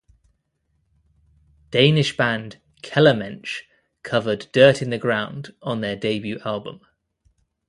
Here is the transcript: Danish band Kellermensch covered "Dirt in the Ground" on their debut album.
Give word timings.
Danish 1.69 2.17
band 2.17 2.59
Kellermensch 2.81 3.61
covered 4.01 4.47
"Dirt 4.51 4.81
in 4.81 4.89
the 4.89 4.97
Ground" 4.97 5.53
on 5.61 5.81
their 5.81 5.95
debut 5.95 6.39
album. 6.43 6.81